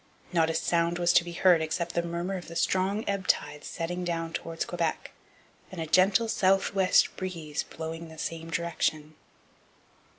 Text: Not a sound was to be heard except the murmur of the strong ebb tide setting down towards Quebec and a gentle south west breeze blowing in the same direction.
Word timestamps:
Not 0.33 0.49
a 0.49 0.55
sound 0.55 0.97
was 0.97 1.13
to 1.13 1.23
be 1.23 1.33
heard 1.33 1.61
except 1.61 1.93
the 1.93 2.01
murmur 2.01 2.35
of 2.35 2.47
the 2.47 2.55
strong 2.55 3.07
ebb 3.07 3.27
tide 3.27 3.63
setting 3.63 4.03
down 4.03 4.33
towards 4.33 4.65
Quebec 4.65 5.11
and 5.71 5.79
a 5.79 5.85
gentle 5.85 6.27
south 6.27 6.73
west 6.73 7.15
breeze 7.17 7.61
blowing 7.61 8.01
in 8.01 8.09
the 8.09 8.17
same 8.17 8.49
direction. 8.49 9.13